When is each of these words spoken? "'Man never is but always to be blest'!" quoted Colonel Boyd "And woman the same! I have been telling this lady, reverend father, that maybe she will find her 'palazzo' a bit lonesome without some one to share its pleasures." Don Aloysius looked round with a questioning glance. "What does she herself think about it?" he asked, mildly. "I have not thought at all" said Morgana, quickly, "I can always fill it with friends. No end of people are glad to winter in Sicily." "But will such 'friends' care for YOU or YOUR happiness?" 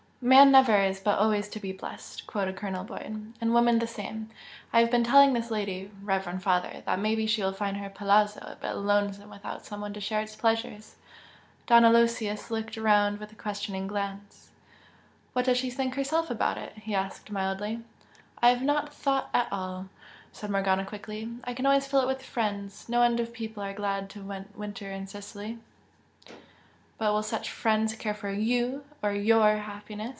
"'Man 0.23 0.51
never 0.51 0.77
is 0.77 0.99
but 0.99 1.17
always 1.17 1.49
to 1.49 1.59
be 1.59 1.71
blest'!" 1.71 2.27
quoted 2.27 2.55
Colonel 2.55 2.83
Boyd 2.83 3.33
"And 3.41 3.53
woman 3.55 3.79
the 3.79 3.87
same! 3.87 4.29
I 4.71 4.79
have 4.79 4.91
been 4.91 5.03
telling 5.03 5.33
this 5.33 5.49
lady, 5.49 5.89
reverend 5.99 6.43
father, 6.43 6.83
that 6.85 6.99
maybe 6.99 7.25
she 7.25 7.41
will 7.41 7.51
find 7.53 7.77
her 7.77 7.89
'palazzo' 7.89 8.39
a 8.51 8.55
bit 8.61 8.73
lonesome 8.75 9.31
without 9.31 9.65
some 9.65 9.81
one 9.81 9.93
to 9.93 9.99
share 9.99 10.21
its 10.21 10.35
pleasures." 10.35 10.97
Don 11.65 11.83
Aloysius 11.83 12.51
looked 12.51 12.77
round 12.77 13.19
with 13.19 13.31
a 13.31 13.35
questioning 13.35 13.87
glance. 13.87 14.51
"What 15.33 15.45
does 15.45 15.57
she 15.57 15.71
herself 15.71 16.27
think 16.27 16.35
about 16.37 16.59
it?" 16.59 16.73
he 16.77 16.93
asked, 16.93 17.31
mildly. 17.31 17.81
"I 18.43 18.49
have 18.49 18.61
not 18.61 18.93
thought 18.93 19.31
at 19.33 19.51
all" 19.51 19.87
said 20.31 20.51
Morgana, 20.51 20.85
quickly, 20.85 21.31
"I 21.45 21.55
can 21.55 21.65
always 21.65 21.87
fill 21.87 22.01
it 22.01 22.05
with 22.07 22.21
friends. 22.21 22.87
No 22.87 23.01
end 23.01 23.19
of 23.19 23.33
people 23.33 23.63
are 23.63 23.73
glad 23.73 24.07
to 24.11 24.45
winter 24.53 24.91
in 24.91 25.07
Sicily." 25.07 25.57
"But 26.99 27.11
will 27.13 27.23
such 27.23 27.49
'friends' 27.49 27.95
care 27.95 28.13
for 28.13 28.29
YOU 28.31 28.83
or 29.01 29.11
YOUR 29.13 29.57
happiness?" 29.57 30.09